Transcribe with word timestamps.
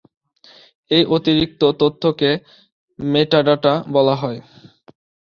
এই 0.91 1.03
অতিরিক্ত 1.15 1.61
তথ্যকে 1.79 2.29
মেটাডাটা 2.99 3.73
বলা 3.93 4.15
হয়। 4.15 4.39